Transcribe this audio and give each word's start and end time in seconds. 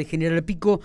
de 0.00 0.06
General 0.06 0.42
Pico. 0.42 0.80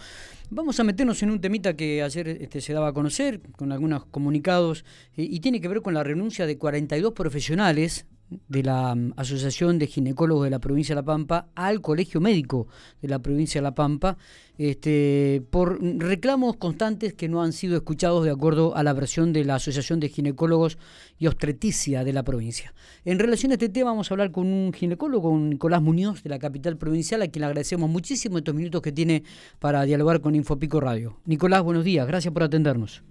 Vamos 0.50 0.79
a 0.79 0.83
meternos 0.83 1.23
en 1.23 1.31
un 1.31 1.40
temita 1.42 1.75
que 1.75 2.04
ayer 2.04 2.27
este, 2.27 2.62
se 2.62 2.73
daba 2.73 2.90
a 2.90 2.94
conocer 2.94 3.41
con 3.53 3.72
algunos 3.72 4.05
comunicados 4.05 4.86
eh, 5.18 5.23
y 5.23 5.39
tiene 5.39 5.62
que 5.62 5.68
ver 5.68 5.81
con 5.81 5.94
la 5.94 6.04
renuncia 6.04 6.46
de 6.46 6.57
42 6.57 7.13
profesionales 7.13 8.05
de 8.29 8.63
la 8.63 8.95
mm, 8.95 9.13
Asociación 9.17 9.79
de 9.79 9.88
Ginecólogos 9.88 10.45
de 10.45 10.49
la 10.49 10.59
Provincia 10.59 10.95
de 10.95 11.01
La 11.01 11.05
Pampa 11.05 11.47
al 11.55 11.81
Colegio 11.81 12.21
Médico 12.21 12.67
de 13.01 13.07
la 13.07 13.20
Provincia 13.20 13.59
de 13.61 13.63
La 13.63 13.75
Pampa 13.75 14.17
este, 14.57 15.43
por 15.50 15.82
reclamos 15.82 16.55
constantes 16.55 17.14
que 17.14 17.27
no 17.27 17.43
han 17.43 17.54
sido 17.54 17.75
escuchados 17.75 18.23
de 18.23 18.32
acuerdo 18.32 18.75
a 18.75 18.83
la 18.83 18.93
versión 18.93 19.33
de 19.33 19.43
la 19.43 19.55
Asociación 19.55 20.00
de 20.00 20.09
Ginecólogos 20.09 20.77
y 21.19 21.27
Obstetricia 21.27 22.04
de 22.04 22.14
la 22.14 22.23
provincia. 22.23 22.73
En 23.04 23.19
relación 23.19 23.51
a 23.51 23.55
este 23.55 23.69
tema 23.69 23.91
vamos 23.91 24.09
a 24.09 24.14
hablar 24.14 24.32
con 24.32 24.47
un 24.47 24.71
ginecólogo, 24.73 25.37
Nicolás 25.37 25.82
Muñoz 25.82 26.23
de 26.23 26.29
la 26.29 26.39
capital 26.39 26.78
provincial, 26.78 27.21
a 27.21 27.28
quien 27.28 27.42
le 27.42 27.47
agradecemos 27.47 27.89
muchísimo 27.89 28.37
estos 28.37 28.55
minutos 28.55 28.82
que 28.82 28.92
tiene 28.92 29.23
para 29.60 29.83
dialogar 29.83 30.21
con 30.21 30.36
Infopico 30.36 30.79
Radio. 30.79 31.18
Nicolás, 31.25 31.61
buenos 31.64 31.83
días, 31.83 32.08
gracias 32.08 32.34
por 32.34 32.44
atendernos. 32.44 33.04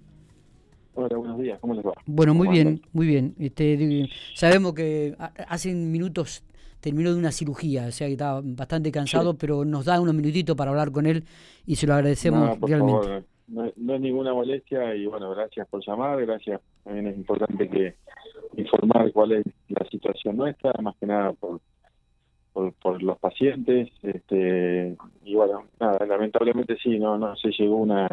Hola, 0.97 1.17
buenos 1.17 1.37
días, 1.37 1.59
¿cómo 1.59 1.73
les 1.73 1.85
va? 1.85 1.91
Bueno, 2.05 2.33
muy 2.33 2.47
bien, 2.47 2.81
muy 2.93 3.05
bien. 3.05 3.35
Este, 3.37 4.07
sabemos 4.33 4.73
que 4.73 5.13
hace 5.49 5.73
minutos 5.73 6.41
terminó 6.79 7.11
de 7.11 7.19
una 7.19 7.33
cirugía, 7.33 7.87
o 7.87 7.91
sea 7.91 8.07
que 8.07 8.13
estaba 8.13 8.41
bastante 8.41 8.93
cansado, 8.93 9.37
pero 9.37 9.65
nos 9.65 9.85
da 9.85 9.99
unos 9.99 10.15
minutitos 10.15 10.55
para 10.55 10.71
hablar 10.71 10.91
con 10.91 11.05
él 11.05 11.25
y 11.65 11.75
se 11.75 11.85
lo 11.85 11.95
agradecemos 11.95 12.57
realmente. 12.61 13.25
No, 13.47 13.71
no, 13.75 13.95
es 13.95 14.01
ninguna 14.01 14.33
molestia 14.33 14.95
y 14.95 15.05
bueno, 15.05 15.31
gracias 15.31 15.67
por 15.67 15.85
llamar, 15.85 16.25
gracias. 16.25 16.61
También 16.85 17.07
es 17.07 17.17
importante 17.17 17.67
que 17.67 17.95
informar 18.55 19.11
cuál 19.11 19.33
es 19.33 19.45
la 19.67 19.85
situación 19.89 20.37
nuestra, 20.37 20.71
más 20.81 20.95
que 20.95 21.07
nada 21.07 21.33
por, 21.33 21.59
por, 22.53 22.71
por 22.73 23.03
los 23.03 23.19
pacientes. 23.19 23.89
este 24.01 24.95
Y 25.25 25.35
bueno, 25.35 25.65
nada, 25.77 26.05
lamentablemente 26.05 26.77
sí, 26.81 26.97
no 26.99 27.17
no 27.17 27.35
se 27.35 27.49
llegó 27.49 27.75
una, 27.75 28.05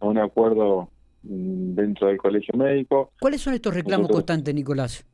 a 0.00 0.06
un 0.06 0.18
acuerdo 0.18 0.90
dentro 1.22 2.08
del 2.08 2.18
colegio 2.18 2.54
médico. 2.56 3.12
¿Cuáles 3.20 3.40
son 3.40 3.54
estos 3.54 3.74
reclamos 3.74 4.08
constantes, 4.08 4.54
Nicolás? 4.54 5.06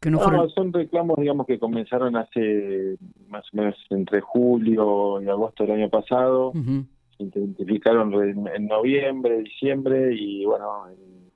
Que 0.00 0.10
no, 0.10 0.48
son 0.48 0.72
reclamos, 0.72 1.18
digamos, 1.18 1.46
que 1.46 1.58
comenzaron 1.58 2.16
hace 2.16 2.96
más 3.28 3.44
o 3.52 3.56
menos 3.56 3.76
entre 3.90 4.22
julio 4.22 5.20
y 5.20 5.28
agosto 5.28 5.64
del 5.64 5.72
año 5.72 5.90
pasado. 5.90 6.52
Se 7.18 7.22
identificaron 7.22 8.14
en, 8.54 8.66
noviembre, 8.66 9.42
diciembre 9.42 10.14
y, 10.14 10.46
bueno, 10.46 10.86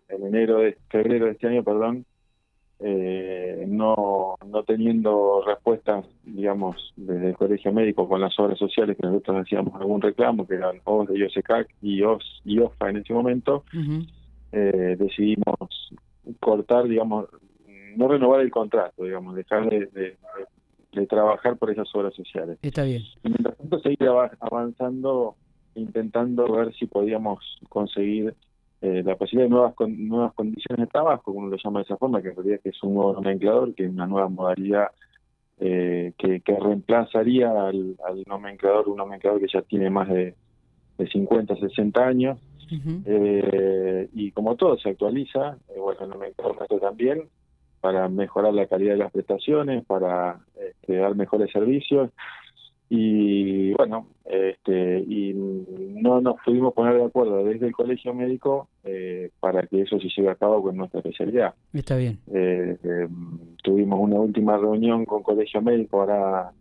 en, 0.09 0.27
enero, 0.27 0.61
de, 0.61 0.79
febrero 0.89 1.27
de 1.27 1.33
este 1.33 1.49
año, 1.49 1.63
perdón, 1.63 2.07
eh, 2.81 3.67
no, 3.69 4.37
no 4.47 4.63
teniendo 4.65 5.43
respuestas, 5.47 6.07
digamos, 6.35 6.93
desde 6.97 7.29
el 7.29 7.37
colegio 7.37 7.73
médico 7.73 8.09
con 8.09 8.21
las 8.21 8.37
obras 8.41 8.59
sociales 8.59 8.97
que 9.01 9.07
nosotros 9.07 9.43
hacíamos 9.43 9.73
algún 9.81 10.01
reclamo, 10.01 10.47
que 10.47 10.57
eran 10.57 10.81
OS 10.83 11.09
de 11.09 11.19
IOSECAC 11.19 11.69
y, 11.81 12.03
OS, 12.03 12.43
y 12.45 12.59
OFA 12.59 12.91
en 12.91 12.97
ese 12.97 13.13
momento, 13.13 13.63
eh, 14.51 14.97
decidimos 14.99 15.93
cortar, 16.41 16.89
digamos, 16.89 17.27
no 17.97 18.09
renovar 18.09 18.41
el 18.41 18.51
contrato, 18.51 19.05
digamos, 19.05 19.37
dejar 19.37 19.71
de, 19.71 19.87
de, 20.93 21.07
trabajar 21.07 21.57
por 21.57 21.71
esas 21.71 21.89
obras 21.95 22.15
sociales. 22.15 22.59
Está 22.63 22.83
bien. 22.83 23.03
Y 23.23 23.29
mientras 23.29 23.57
tanto 23.57 23.79
seguir 23.79 24.09
avanzando, 24.41 25.37
intentando 25.77 26.51
ver 26.53 26.75
si 26.75 26.87
podíamos 26.87 27.45
conseguir 27.69 28.35
eh, 28.81 29.03
la 29.05 29.15
posibilidad 29.15 29.47
de 29.47 29.55
nuevas 29.55 29.75
nuevas 29.89 30.35
condiciones 30.35 30.87
de 30.87 30.91
trabajo, 30.91 31.33
como 31.33 31.47
lo 31.47 31.57
llama 31.57 31.81
de 31.81 31.85
esa 31.85 31.97
forma, 31.97 32.21
que 32.21 32.29
en 32.29 32.37
realidad 32.37 32.61
es 32.65 32.83
un 32.83 32.95
nuevo 32.95 33.13
nomenclador, 33.13 33.73
que 33.75 33.85
es 33.85 33.91
una 33.91 34.07
nueva 34.07 34.29
modalidad 34.29 34.89
eh, 35.67 36.13
que, 36.19 36.43
reemplazaría 36.61 37.51
al, 37.51 37.97
nomenclador, 38.27 38.87
un 38.87 38.99
nomenclador 38.99 39.41
que 39.41 39.47
ya 39.51 39.63
tiene 39.63 39.89
más 39.89 40.11
de, 40.11 40.35
de 40.99 41.09
50, 41.09 41.57
60 41.57 42.07
años, 42.07 42.39
eh, 43.07 44.09
y 44.13 44.31
como 44.33 44.57
todo 44.57 44.77
se 44.77 44.91
actualiza, 44.91 45.57
bueno, 45.75 46.01
el 46.03 46.11
nomenclador 46.11 46.67
también, 46.81 47.29
para 47.81 48.11
mejorar 48.11 48.53
la 48.53 48.67
calidad 48.67 48.93
de 48.93 48.99
las 48.99 49.13
prestaciones, 49.13 49.87
para 49.87 50.39
este, 50.61 50.97
dar 50.97 51.15
mejores 51.15 51.51
servicios, 51.51 52.11
y 52.91 53.73
bueno, 53.73 54.09
este, 54.27 54.99
y 54.99 55.33
no 55.35 56.21
nos 56.21 56.37
pudimos 56.45 56.75
poner 56.75 56.99
de 56.99 57.05
acuerdo 57.05 57.43
desde 57.43 57.69
el 57.69 57.73
colegio 57.73 58.13
médico 58.13 58.69
eh, 58.85 59.31
para 59.41 59.67
que 59.67 59.81
eso 59.81 59.99
se 59.99 60.09
lleve 60.15 60.29
a 60.29 60.35
cabo 60.35 60.63
con 60.63 60.77
nuestra 60.77 61.01
especialidad. 61.01 61.55
Está 61.73 61.97
bien. 61.97 62.19
Eh, 63.65 63.71
eh, 63.71 63.71
tuvimos 63.71 64.01
una 64.01 64.17
última 64.17 64.57
reunión 64.57 65.05
con 65.05 65.23
colegio 65.23 65.63
médico 65.63 66.01
ahora 66.01 66.53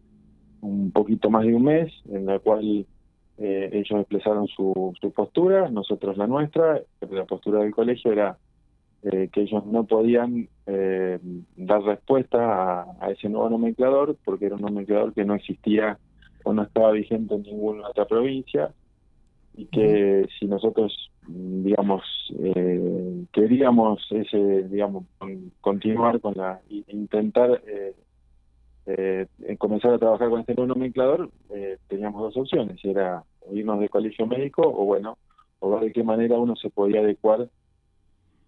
un 0.61 0.91
poquito 0.91 1.29
más 1.29 1.45
de 1.45 1.53
un 1.53 1.63
mes, 1.63 1.91
en 2.09 2.25
la 2.25 2.39
cual 2.39 2.85
ellos 3.37 3.99
expresaron 3.99 4.47
su, 4.47 4.93
su 5.01 5.11
postura, 5.11 5.69
nosotros 5.69 6.15
la 6.17 6.27
nuestra, 6.27 6.81
la 7.09 7.25
postura 7.25 7.59
del 7.59 7.73
colegio 7.73 8.11
era 8.11 8.37
que 9.01 9.41
ellos 9.41 9.65
no 9.65 9.83
podían 9.83 10.47
dar 11.57 11.81
respuesta 11.83 12.85
a, 13.01 13.11
ese 13.11 13.27
nuevo 13.27 13.49
nomenclador 13.49 14.15
porque 14.23 14.45
era 14.45 14.55
un 14.55 14.61
nomenclador 14.61 15.13
que 15.13 15.25
no 15.25 15.35
existía 15.35 15.97
o 16.45 16.53
no 16.53 16.63
estaba 16.63 16.91
vigente 16.91 17.35
en 17.35 17.41
ninguna 17.41 17.89
otra 17.89 18.05
provincia 18.05 18.71
y 19.55 19.65
que 19.65 20.25
si 20.39 20.45
nosotros 20.45 21.11
digamos 21.27 22.03
eh, 22.39 23.22
queríamos 23.33 23.99
ese 24.11 24.63
digamos 24.69 25.05
continuar 25.59 26.21
con 26.21 26.35
la 26.35 26.61
intentar 26.69 27.61
eh, 27.67 27.93
eh, 28.85 29.27
comenzar 29.57 29.93
a 29.93 29.99
trabajar 29.99 30.29
con 30.29 30.39
este 30.39 30.53
nuevo 30.53 30.73
nomenclador 30.73 31.29
eh, 31.49 31.77
teníamos 31.87 32.21
dos 32.21 32.37
opciones 32.37 32.79
era 32.85 33.23
irnos 33.51 33.81
de 33.81 33.89
colegio 33.89 34.25
médico 34.25 34.61
o 34.61 34.85
bueno 34.85 35.17
o 35.59 35.71
ver 35.71 35.85
de 35.85 35.91
qué 35.91 36.03
manera 36.03 36.37
uno 36.37 36.55
se 36.55 36.69
podía 36.69 37.01
adecuar 37.01 37.49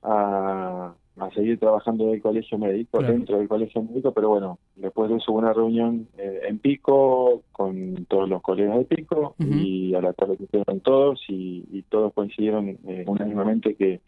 a, 0.03 0.93
a 1.17 1.29
seguir 1.31 1.59
trabajando 1.59 2.07
del 2.07 2.21
colegio 2.21 2.57
médico, 2.57 3.01
dentro 3.01 3.37
del 3.37 3.47
colegio 3.47 3.81
médico, 3.81 4.11
pero 4.11 4.29
bueno, 4.29 4.59
después 4.75 5.09
de 5.09 5.17
eso 5.17 5.31
hubo 5.31 5.39
una 5.39 5.53
reunión 5.53 6.07
eh, 6.17 6.41
en 6.47 6.59
Pico 6.59 7.43
con 7.53 8.05
todos 8.09 8.27
los 8.27 8.41
colegas 8.41 8.79
de 8.79 8.85
Pico 8.85 9.35
y 9.39 9.95
a 9.95 10.01
la 10.01 10.13
tarde 10.13 10.37
que 10.37 10.45
todos 10.81 11.21
y, 11.29 11.83
todos 11.89 12.13
coincidieron 12.13 12.77
eh, 12.87 13.05
unánimemente 13.07 13.75
que 13.75 14.01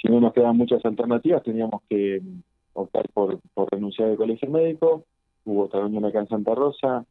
si 0.00 0.08
no 0.08 0.20
nos 0.20 0.32
quedaban 0.32 0.56
muchas 0.56 0.84
alternativas 0.84 1.42
teníamos 1.42 1.82
que 1.88 2.22
optar 2.72 3.08
por, 3.12 3.40
por 3.54 3.70
renunciar 3.70 4.10
al 4.10 4.16
colegio 4.16 4.50
médico. 4.50 5.04
Hubo 5.44 5.64
otra 5.64 5.80
reunión 5.80 6.04
acá 6.04 6.20
en 6.20 6.28
Santa 6.28 6.54
Rosa 6.54 7.04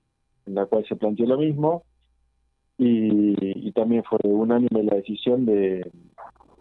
en 0.46 0.56
la 0.56 0.66
cual 0.66 0.85
se 0.88 0.96
planteó 0.96 1.25
lo 1.25 1.38
mismo 1.38 1.84
y, 2.78 3.68
y 3.68 3.72
también 3.72 4.03
fue 4.03 4.19
unánime 4.23 4.84
la 4.84 4.96
decisión 4.96 5.46
de, 5.46 5.90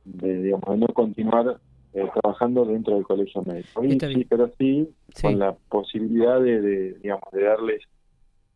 de, 0.05 0.43
digamos, 0.43 0.69
de 0.69 0.77
no 0.77 0.87
continuar 0.89 1.61
eh, 1.93 2.09
trabajando 2.13 2.65
dentro 2.65 2.95
del 2.95 3.05
colegio 3.05 3.43
médico. 3.43 3.83
sí, 3.83 4.27
pero 4.29 4.51
sí, 4.59 4.89
con 5.21 5.39
la 5.39 5.53
posibilidad 5.53 6.41
de, 6.41 6.95
digamos, 6.95 7.31
de 7.33 7.43
darles 7.43 7.83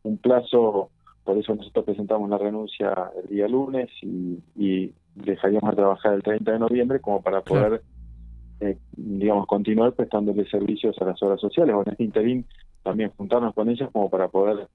un 0.02 0.18
plazo, 0.18 0.90
por 1.24 1.38
eso 1.38 1.54
nosotros 1.54 1.84
presentamos 1.84 2.28
la 2.30 2.38
renuncia 2.38 3.12
el 3.22 3.28
día 3.28 3.48
lunes 3.48 3.90
y, 4.02 4.92
dejaríamos 5.24 5.70
de 5.70 5.76
trabajar 5.76 6.14
el 6.14 6.22
30 6.22 6.52
de 6.52 6.58
noviembre 6.58 7.00
como 7.00 7.22
para 7.22 7.42
poder, 7.42 7.82
eh, 8.60 8.76
digamos, 8.96 9.46
continuar 9.46 9.92
prestándole 9.92 10.48
servicios 10.48 10.96
a 11.00 11.04
las 11.04 11.22
obras 11.22 11.40
sociales 11.40 11.74
o 11.74 11.82
en 11.82 11.92
este 11.92 12.04
interín 12.04 12.46
también 12.82 13.10
juntarnos 13.16 13.54
con 13.54 13.68
ellas 13.68 13.90
como 13.92 14.08
para 14.08 14.28
poder 14.28 14.68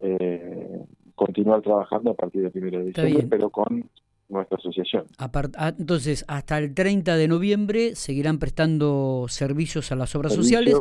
eh, 0.00 0.84
continuar 1.14 1.62
trabajando 1.62 2.10
a 2.10 2.14
partir 2.14 2.42
del 2.42 2.64
1 2.64 2.78
de 2.78 2.84
diciembre, 2.84 3.26
pero 3.28 3.50
con 3.50 3.88
nuestra 4.28 4.58
asociación. 4.58 5.04
Ah, 5.18 5.30
entonces, 5.78 6.24
hasta 6.28 6.58
el 6.58 6.74
30 6.74 7.16
de 7.16 7.28
noviembre 7.28 7.94
seguirán 7.94 8.38
prestando 8.38 9.26
servicios 9.28 9.92
a 9.92 9.96
las 9.96 10.14
obras 10.14 10.34
sociales. 10.34 10.76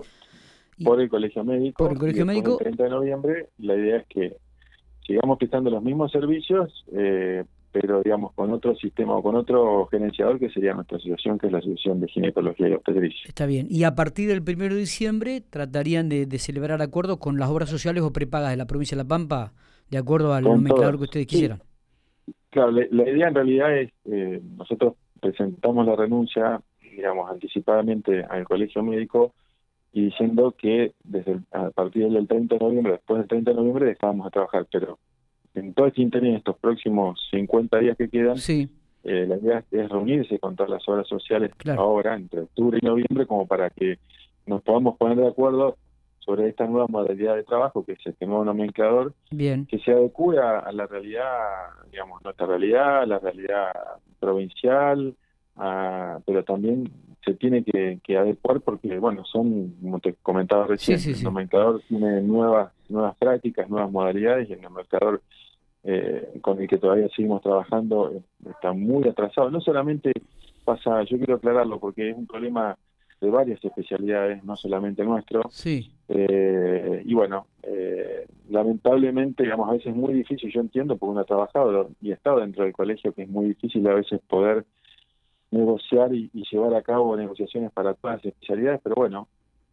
Por 0.84 1.00
el 1.00 1.10
Colegio 1.10 1.44
Médico. 1.44 1.84
Por 1.84 1.94
el 1.94 2.00
Colegio 2.00 2.26
Médico. 2.26 2.52
El 2.60 2.66
30 2.66 2.84
de 2.84 2.90
noviembre, 2.90 3.50
la 3.60 3.76
idea 3.76 3.98
es 3.98 4.08
que 4.08 4.36
sigamos 5.06 5.38
prestando 5.38 5.70
los 5.70 5.82
mismos 5.82 6.12
servicios, 6.12 6.86
eh, 6.92 7.46
pero 7.82 8.02
digamos 8.02 8.32
con 8.36 8.54
otro 8.54 8.74
sistema 8.78 9.18
o 9.18 9.22
con 9.22 9.36
otro 9.36 9.88
gerenciador 9.88 10.40
que 10.40 10.50
sería 10.50 10.74
nuestra 10.74 10.96
asociación, 10.96 11.38
que 11.38 11.48
es 11.48 11.52
la 11.52 11.58
Asociación 11.58 12.00
de 12.00 12.08
Ginecología 12.08 12.70
y 12.70 12.72
Obstetricia. 12.72 13.24
Está 13.28 13.46
bien. 13.46 13.68
Y 13.70 13.84
a 13.84 13.96
partir 13.96 14.30
del 14.30 14.40
1 14.40 14.74
de 14.74 14.80
diciembre 14.80 15.42
tratarían 15.42 16.08
de, 16.08 16.26
celebrar 16.40 16.82
acuerdos 16.82 17.18
con 17.18 17.38
las 17.38 17.50
obras 17.50 17.70
sociales 17.70 18.02
o 18.02 18.14
prepagas 18.14 18.52
de 18.52 18.56
la 18.56 18.66
provincia 18.66 18.96
de 18.96 19.04
La 19.04 19.10
Pampa, 19.10 19.52
de 19.90 19.98
acuerdo 19.98 20.34
al 20.34 20.46
nomenclador 20.46 20.96
que 20.96 21.04
ustedes 21.04 21.28
quisieran. 21.28 21.60
Claro, 22.50 22.72
la, 22.72 23.10
idea 23.10 23.28
en 23.28 23.36
realidad 23.36 23.78
es, 23.78 23.92
eh, 24.06 24.42
nosotros 24.58 24.94
presentamos 25.20 25.86
la 25.86 25.98
renuncia, 25.98 26.62
digamos, 26.82 27.30
anticipadamente 27.30 28.24
al 28.24 28.46
colegio 28.46 28.84
médico 28.84 29.34
y 29.92 30.06
diciendo 30.06 30.56
que 30.58 30.94
desde 31.04 31.42
a 31.52 31.72
partir 31.72 32.08
del 32.08 32.26
30 32.26 32.56
de 32.56 32.66
noviembre, 32.66 32.94
después 32.94 33.20
del 33.20 33.28
30 33.28 33.52
de 33.52 33.58
noviembre, 33.58 33.86
dejábamos 33.88 34.28
de 34.28 34.32
trabajar, 34.32 34.66
pero 34.72 34.98
en 35.56 35.74
todo 35.74 35.88
este 35.88 36.02
interés, 36.02 36.30
en 36.30 36.36
estos 36.38 36.58
próximos 36.58 37.20
50 37.32 37.80
días 37.80 37.98
que 37.98 38.10
quedan, 38.10 38.38
sí. 38.38 38.70
eh, 39.04 39.26
la 39.28 39.38
idea 39.38 39.64
es 39.72 39.90
reunirse 39.90 40.40
con 40.40 40.56
todas 40.56 40.70
las 40.70 40.88
obras 40.88 41.08
sociales 41.08 41.52
ahora, 41.78 42.16
entre 42.16 42.42
octubre 42.42 42.80
y 42.82 42.86
noviembre, 42.86 43.26
como 43.26 43.48
para 43.48 43.70
que 43.70 44.00
nos 44.46 44.62
podamos 44.62 44.98
poner 44.98 45.18
de 45.18 45.28
acuerdo 45.28 45.78
sobre 46.20 46.50
esta 46.50 46.66
nueva 46.66 46.88
modalidad 46.88 47.36
de 47.36 47.44
trabajo, 47.44 47.86
que 47.86 47.94
es 47.94 48.00
este 48.06 48.26
nuevo 48.26 48.44
nomenclador, 48.44 49.14
Bien. 49.30 49.66
que 49.68 49.78
se 49.80 49.92
adecue 49.92 50.40
a, 50.40 50.72
la 50.72 50.88
realidad, 50.88 51.28
digamos, 51.92 52.24
nuestra 52.24 52.48
realidad, 52.48 53.04
a 53.04 53.06
la 53.06 53.20
realidad 53.20 53.72
provincial, 54.20 55.16
pero 56.26 56.44
también 56.44 56.92
se 57.24 57.34
tiene 57.36 57.64
que, 57.64 58.18
adecuar 58.18 58.62
porque, 58.62 58.98
bueno, 59.00 59.24
son, 59.26 59.76
como 59.82 60.00
te 60.00 60.16
comentaba 60.22 60.68
recién, 60.68 61.00
el 61.00 61.24
nomenclador 61.24 61.82
tiene 61.88 62.22
nuevas, 62.22 62.72
nuevas 62.90 63.16
prácticas, 63.18 63.70
nuevas 63.70 63.92
modalidades 63.92 64.50
y 64.50 64.54
el 64.54 64.62
nomenclador 64.62 65.22
eh, 65.88 66.40
con 66.42 66.60
el 66.60 66.68
que 66.68 66.80
todavía 66.80 67.08
seguimos 67.10 67.44
trabajando 67.44 68.12
está 68.50 68.74
muy 68.74 69.08
atrasado. 69.08 69.52
No 69.52 69.62
solamente 69.62 70.12
pasa, 70.64 71.04
yo 71.04 71.18
quiero 71.18 71.36
aclararlo 71.36 71.80
porque 71.80 72.10
es 72.10 72.18
un 72.18 72.26
problema 72.26 72.76
de 73.22 73.30
varias 73.30 73.64
especialidades, 73.64 74.44
no 74.44 74.56
solamente 74.56 75.04
nuestro. 75.04 75.44
Sí. 75.50 75.92
Eh, 76.08 77.04
y 77.06 77.14
bueno, 77.14 77.48
eh, 77.64 78.26
lamentablemente, 78.50 79.44
digamos, 79.44 79.70
a 79.70 79.74
veces 79.74 79.88
es 79.88 79.96
muy 79.96 80.14
difícil, 80.14 80.52
yo 80.52 80.62
entiendo, 80.62 80.98
porque 80.98 81.12
uno 81.12 81.22
ha 81.22 81.26
trabajado 81.26 81.92
y 82.02 82.12
ha 82.12 82.16
estado 82.16 82.40
dentro 82.40 82.64
del 82.64 82.74
colegio, 82.74 83.14
que 83.14 83.24
es 83.24 83.30
muy 83.30 83.46
difícil 83.48 83.88
a 83.88 83.94
veces 83.94 84.20
poder 84.28 84.66
negociar 85.52 86.14
y, 86.14 86.30
llevar 86.52 86.74
a 86.74 86.82
cabo 86.82 87.16
negociaciones 87.16 87.72
para 87.72 87.94
todas 87.94 88.18
las 88.18 88.26
especialidades, 88.26 88.82
pero 88.84 88.96
bueno, 88.96 89.28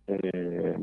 eh, 0.06 0.76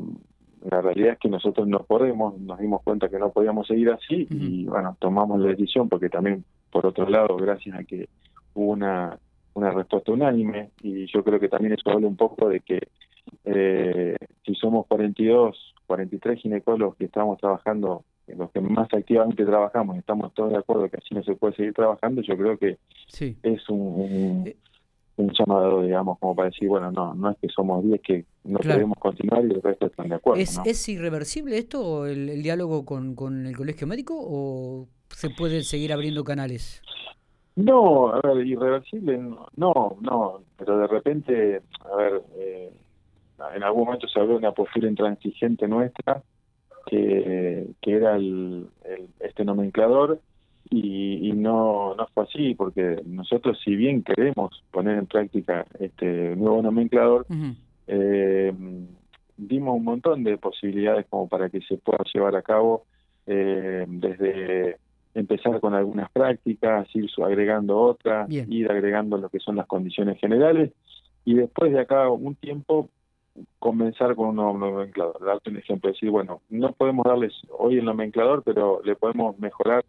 la 0.68 0.80
realidad 0.80 1.12
es 1.12 1.18
que 1.18 1.28
nosotros 1.28 1.66
no 1.66 1.80
podemos, 1.84 2.38
nos 2.38 2.58
dimos 2.58 2.82
cuenta 2.82 3.08
que 3.08 3.18
no 3.18 3.30
podíamos 3.30 3.66
seguir 3.66 3.90
así 3.90 4.26
y 4.30 4.64
bueno, 4.66 4.96
tomamos 4.98 5.40
la 5.40 5.48
decisión 5.48 5.88
porque 5.88 6.08
también, 6.08 6.44
por 6.70 6.86
otro 6.86 7.08
lado, 7.08 7.36
gracias 7.36 7.78
a 7.78 7.84
que 7.84 8.08
hubo 8.54 8.72
una 8.72 9.18
una 9.54 9.70
respuesta 9.70 10.12
unánime 10.12 10.70
y 10.82 11.06
yo 11.06 11.24
creo 11.24 11.40
que 11.40 11.48
también 11.48 11.74
eso 11.74 11.90
habla 11.90 12.06
un 12.06 12.16
poco 12.16 12.48
de 12.48 12.60
que 12.60 12.88
eh, 13.44 14.16
si 14.44 14.54
somos 14.54 14.86
42, 14.86 15.74
43 15.86 16.40
ginecólogos 16.40 16.96
que 16.96 17.06
estamos 17.06 17.38
trabajando, 17.38 18.04
los 18.26 18.50
que 18.52 18.60
más 18.60 18.88
activamente 18.92 19.44
trabajamos, 19.44 19.98
estamos 19.98 20.32
todos 20.34 20.52
de 20.52 20.58
acuerdo 20.58 20.88
que 20.88 20.98
así 20.98 21.14
no 21.14 21.22
se 21.22 21.34
puede 21.34 21.54
seguir 21.56 21.74
trabajando, 21.74 22.22
yo 22.22 22.36
creo 22.36 22.56
que 22.58 22.78
sí. 23.08 23.36
es 23.42 23.68
un, 23.68 23.80
un, 23.80 24.54
llamado, 25.38 25.82
digamos, 25.82 26.18
como 26.18 26.34
para 26.34 26.48
decir, 26.48 26.68
bueno, 26.68 26.90
no, 26.90 27.14
no 27.14 27.30
es 27.30 27.38
que 27.38 27.48
somos 27.48 27.84
10 27.84 28.00
que 28.02 28.24
no 28.44 28.58
podemos 28.58 28.98
continuar 28.98 29.44
y 29.44 29.52
el 29.52 29.62
resto 29.62 29.86
están 29.86 30.08
de 30.08 30.14
acuerdo. 30.16 30.42
¿Es, 30.42 30.60
¿es 30.64 30.88
irreversible 30.88 31.58
esto, 31.58 32.06
el, 32.06 32.28
el 32.28 32.42
diálogo 32.42 32.84
con, 32.84 33.14
con 33.14 33.46
el 33.46 33.56
colegio 33.56 33.86
médico, 33.86 34.14
o 34.18 34.88
se 35.08 35.30
puede 35.30 35.62
seguir 35.62 35.92
abriendo 35.92 36.24
canales? 36.24 36.82
No, 37.56 38.12
a 38.12 38.20
ver, 38.20 38.46
irreversible, 38.46 39.18
no, 39.56 39.96
no, 40.00 40.42
pero 40.56 40.78
de 40.78 40.86
repente, 40.86 41.60
a 41.92 41.96
ver, 41.96 42.22
eh, 42.38 42.70
en 43.54 43.62
algún 43.62 43.84
momento 43.84 44.08
se 44.08 44.18
habló 44.20 44.32
de 44.32 44.38
una 44.38 44.52
postura 44.52 44.88
intransigente 44.88 45.66
nuestra, 45.66 46.22
que, 46.86 47.66
que 47.80 47.92
era 47.92 48.16
el, 48.16 48.68
este 49.20 49.44
nomenclador, 49.44 50.20
y, 50.68 51.32
no, 51.32 51.94
no 51.96 52.06
fue 52.14 52.24
así, 52.24 52.54
porque 52.54 53.02
nosotros, 53.06 53.58
si 53.64 53.74
bien 53.74 54.02
queremos 54.02 54.62
poner 54.70 54.98
en 54.98 55.06
práctica 55.06 55.66
este 55.78 56.36
nuevo 56.36 56.62
nomenclador, 56.62 57.26
eh, 57.86 58.52
dimos 59.36 59.76
un 59.76 59.84
montón 59.84 60.22
de 60.22 60.36
posibilidades 60.38 61.06
como 61.08 61.28
para 61.28 61.48
que 61.48 61.60
se 61.62 61.76
pueda 61.78 62.04
llevar 62.12 62.36
a 62.36 62.42
cabo 62.42 62.84
eh, 63.26 63.84
desde 63.88 64.76
empezar 65.14 65.60
con 65.60 65.74
algunas 65.74 66.10
prácticas, 66.10 66.88
ir 66.94 67.10
agregando 67.24 67.78
otras, 67.78 68.30
ir 68.30 68.70
agregando 68.70 69.16
lo 69.16 69.28
que 69.28 69.40
son 69.40 69.56
las 69.56 69.66
condiciones 69.66 70.18
generales 70.20 70.72
y 71.24 71.34
después 71.34 71.72
de 71.72 71.80
acá 71.80 72.08
un 72.08 72.34
tiempo 72.36 72.88
comenzar 73.58 74.14
con 74.14 74.28
un 74.28 74.36
nuevo 74.36 74.58
nomenclador. 74.58 75.24
Darte 75.24 75.50
un 75.50 75.56
ejemplo, 75.56 75.90
decir, 75.90 76.10
bueno, 76.10 76.42
no 76.48 76.72
podemos 76.72 77.04
darles 77.04 77.32
hoy 77.50 77.78
el 77.78 77.84
nomenclador, 77.84 78.42
pero 78.44 78.80
le 78.84 78.96
podemos 78.96 79.38
mejorar 79.38 79.84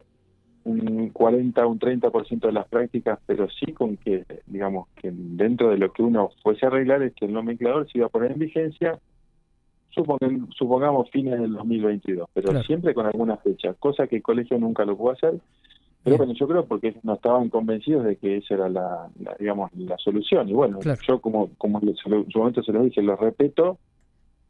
un 0.63 1.09
40, 1.09 1.65
un 1.65 1.79
30% 1.79 2.39
de 2.39 2.51
las 2.51 2.67
prácticas, 2.67 3.19
pero 3.25 3.49
sí 3.49 3.73
con 3.73 3.97
que, 3.97 4.25
digamos, 4.45 4.87
que 4.95 5.11
dentro 5.11 5.69
de 5.69 5.77
lo 5.77 5.91
que 5.91 6.03
uno 6.03 6.29
fuese 6.43 6.65
a 6.65 6.69
arreglar 6.69 7.01
es 7.03 7.13
que 7.13 7.25
el 7.25 7.33
nomenclador 7.33 7.89
se 7.91 7.99
iba 7.99 8.07
a 8.07 8.09
poner 8.09 8.31
en 8.31 8.39
vigencia 8.39 8.99
supongamos 9.93 11.09
fines 11.09 11.39
del 11.39 11.53
2022, 11.53 12.29
pero 12.33 12.63
siempre 12.63 12.93
con 12.93 13.05
alguna 13.05 13.37
fecha, 13.37 13.73
cosa 13.73 14.07
que 14.07 14.17
el 14.17 14.21
colegio 14.21 14.57
nunca 14.57 14.85
lo 14.85 14.97
pudo 14.97 15.11
hacer. 15.11 15.39
Pero 16.03 16.17
bueno, 16.17 16.33
yo 16.33 16.47
creo 16.47 16.65
porque 16.65 16.95
no 17.03 17.13
estaban 17.13 17.49
convencidos 17.49 18.05
de 18.05 18.15
que 18.15 18.37
esa 18.37 18.55
era 18.55 18.69
la, 18.69 19.07
digamos, 19.37 19.71
la 19.75 19.97
solución. 19.99 20.49
Y 20.49 20.53
bueno, 20.53 20.79
yo 21.07 21.21
como, 21.21 21.51
como 21.59 21.79
en 21.79 21.95
su 21.95 22.39
momento 22.39 22.63
se 22.63 22.71
lo 22.71 22.81
dije, 22.81 23.03
lo 23.03 23.15
respeto, 23.15 23.77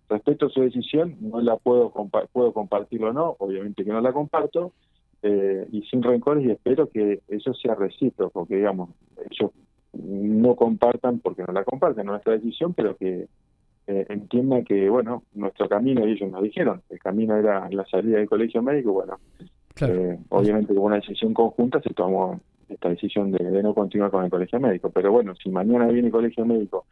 respeto 0.08 0.50
su 0.50 0.62
decisión, 0.62 1.18
no 1.20 1.42
la 1.42 1.58
puedo, 1.58 1.92
puedo 2.32 2.54
compartirlo 2.54 3.10
o 3.10 3.14
no, 3.14 3.36
obviamente 3.40 3.84
que 3.84 3.92
no 3.92 4.00
la 4.00 4.14
comparto, 4.14 4.72
eh, 5.24 5.68
y 5.72 5.84
sin 5.84 6.02
rencores 6.02 6.46
y 6.46 6.52
espero 6.52 6.90
que 6.90 7.22
eso 7.28 7.54
sea 7.54 7.76
recíproco, 7.76 8.32
porque 8.32 8.56
digamos, 8.58 8.90
ellos 9.30 9.52
no 9.94 10.56
compartan 10.56 11.20
porque 11.20 11.44
no 11.44 11.54
la 11.54 11.64
comparten 11.64 12.06
nuestra 12.06 12.34
decisión, 12.34 12.74
pero 12.74 12.96
que 12.98 13.28
eh, 13.88 14.06
entienda 14.10 14.62
que, 14.64 14.90
bueno, 14.90 15.24
nuestro 15.34 15.68
camino, 15.68 16.08
y 16.08 16.12
ellos 16.12 16.32
nos 16.32 16.44
dijeron, 16.44 16.82
el 16.90 17.00
camino 17.00 17.36
era 17.36 17.70
la 17.70 17.86
salida 17.86 18.18
del 18.18 18.30
colegio 18.30 18.62
médico, 18.62 18.94
bueno, 18.94 19.20
eh, 19.82 20.18
obviamente 20.30 20.74
con 20.74 20.86
una 20.86 20.96
decisión 20.96 21.34
conjunta 21.34 21.82
se 21.82 21.94
tomó 21.94 22.40
esta 22.70 22.90
decisión 22.90 23.32
de, 23.32 23.64
no 23.64 23.74
continuar 23.74 24.12
con 24.12 24.24
el 24.24 24.32
colegio 24.32 24.60
médico, 24.60 24.90
pero 24.92 25.12
bueno, 25.12 25.34
si 25.36 25.50
mañana 25.50 25.88
viene 25.88 26.08
el 26.08 26.14
colegio 26.14 26.46
médico 26.46 26.86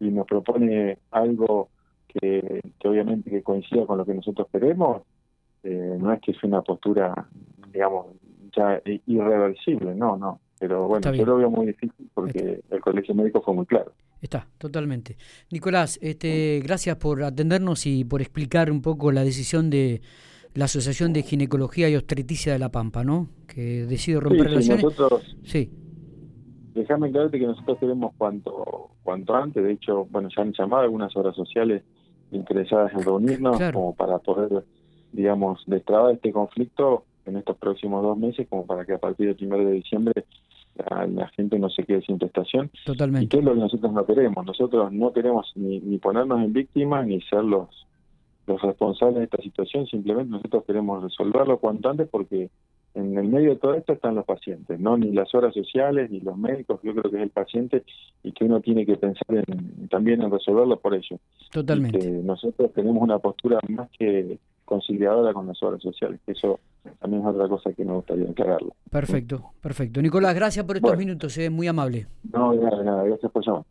y 0.00 0.10
nos 0.10 0.26
propone 0.26 0.98
algo 1.10 1.68
que, 2.08 2.60
obviamente 2.84 3.30
que 3.30 3.42
coincida 3.42 3.84
con 3.86 3.98
lo 3.98 4.06
que 4.06 4.14
nosotros 4.14 4.48
queremos, 4.50 5.02
eh, 5.64 5.96
no 5.98 6.12
es 6.12 6.20
que 6.20 6.30
es 6.30 6.42
una 6.44 6.62
postura, 6.62 7.26
digamos, 7.78 8.06
ya 8.56 8.82
irreversible, 9.06 9.94
no, 9.94 10.16
no, 10.16 10.40
pero 10.58 10.88
bueno, 10.88 11.14
yo 11.14 11.24
lo 11.24 11.36
veo 11.36 11.48
muy 11.48 11.66
difícil 11.66 12.10
porque 12.12 12.60
el 12.68 12.80
colegio 12.80 13.14
médico 13.14 13.40
fue 13.40 13.54
muy 13.54 13.66
claro. 13.66 13.92
Está, 14.20 14.48
totalmente. 14.58 15.16
Nicolás, 15.52 15.96
este, 16.02 16.60
gracias 16.64 16.96
por 16.96 17.22
atendernos 17.22 17.86
y 17.86 18.04
por 18.04 18.20
explicar 18.20 18.72
un 18.72 18.82
poco 18.82 19.12
la 19.12 19.22
decisión 19.22 19.70
de 19.70 20.00
la 20.54 20.64
Asociación 20.64 21.12
de 21.12 21.22
Ginecología 21.22 21.88
y 21.88 21.94
Obstetricia 21.94 22.52
de 22.52 22.58
La 22.58 22.70
Pampa, 22.70 23.04
¿no? 23.04 23.28
Que 23.46 23.86
decide 23.86 24.18
romper 24.18 24.48
relaciones. 24.48 24.82
Nosotros, 24.82 25.36
sí. 25.44 25.70
Déjame 26.74 27.10
aclararte 27.10 27.38
que 27.38 27.46
nosotros 27.46 27.78
queremos 27.78 28.12
cuanto, 28.18 28.90
cuanto 29.04 29.36
antes, 29.36 29.62
de 29.62 29.70
hecho, 29.70 30.06
bueno, 30.06 30.28
ya 30.36 30.42
han 30.42 30.52
llamado 30.52 30.82
algunas 30.82 31.16
obras 31.16 31.36
sociales 31.36 31.84
interesadas 32.32 32.92
en 32.92 33.04
reunirnos 33.04 33.56
como 33.72 33.94
para 33.94 34.18
poder, 34.18 34.64
digamos, 35.12 35.62
destrabar 35.68 36.14
este 36.14 36.32
conflicto 36.32 37.04
en 37.28 37.36
estos 37.36 37.56
próximos 37.56 38.02
dos 38.02 38.18
meses, 38.18 38.46
como 38.48 38.66
para 38.66 38.84
que 38.84 38.94
a 38.94 38.98
partir 38.98 39.34
del 39.34 39.46
1 39.46 39.58
de 39.58 39.72
diciembre 39.72 40.24
la, 40.76 41.28
gente 41.28 41.58
no 41.58 41.68
se 41.70 41.84
quede 41.84 42.02
sin 42.02 42.18
prestación. 42.18 42.70
Totalmente. 42.84 43.24
Y 43.24 43.28
que 43.28 43.38
es 43.38 43.44
lo 43.44 43.54
que 43.54 43.60
nosotros 43.60 43.92
no 43.92 44.06
queremos. 44.06 44.46
Nosotros 44.46 44.92
no 44.92 45.12
queremos 45.12 45.52
ni, 45.56 45.80
ni 45.80 45.98
ponernos 45.98 46.40
en 46.42 46.52
víctimas 46.52 47.06
ni 47.06 47.20
ser 47.22 47.44
los, 47.44 47.68
los 48.48 48.60
responsables 48.62 49.18
de 49.18 49.24
esta 49.24 49.42
situación, 49.42 49.86
simplemente 49.86 50.30
nosotros 50.30 50.64
queremos 50.64 51.02
resolverlo 51.02 51.58
cuanto 51.58 51.90
antes 51.90 52.08
porque 52.08 52.50
en 52.94 53.16
el 53.16 53.28
medio 53.28 53.50
de 53.50 53.56
todo 53.56 53.74
esto 53.74 53.92
están 53.92 54.16
los 54.16 54.24
pacientes, 54.24 54.80
no 54.80 54.96
ni 54.96 55.12
las 55.12 55.32
horas 55.34 55.54
sociales 55.54 56.10
ni 56.10 56.20
los 56.20 56.36
médicos, 56.36 56.80
yo 56.82 56.92
creo 56.92 57.10
que 57.10 57.18
es 57.18 57.22
el 57.22 57.30
paciente 57.30 57.84
y 58.24 58.32
que 58.32 58.44
uno 58.44 58.60
tiene 58.60 58.84
que 58.86 58.96
pensar 58.96 59.26
en, 59.28 59.88
también 59.88 60.22
en 60.22 60.32
resolverlo 60.32 60.80
por 60.80 60.94
ello. 60.94 61.18
Totalmente. 61.52 62.10
nosotros 62.10 62.72
tenemos 62.72 63.02
una 63.02 63.18
postura 63.18 63.60
más 63.68 63.88
que 63.96 64.38
conciliadora 64.68 65.32
con 65.32 65.46
las 65.46 65.60
obras 65.62 65.82
sociales, 65.82 66.20
eso 66.26 66.60
también 67.00 67.22
es 67.22 67.28
otra 67.28 67.48
cosa 67.48 67.72
que 67.72 67.84
me 67.84 67.92
gustaría 67.94 68.30
aclararlo. 68.30 68.74
Perfecto, 68.90 69.52
perfecto. 69.60 70.02
Nicolás, 70.02 70.34
gracias 70.34 70.64
por 70.64 70.76
estos 70.76 70.96
minutos, 70.96 71.36
es 71.38 71.46
eh, 71.46 71.50
muy 71.50 71.66
amable. 71.66 72.06
No, 72.32 72.52
nada, 72.54 72.82
nada, 72.84 73.04
gracias 73.04 73.32
por 73.32 73.44
llamar. 73.44 73.64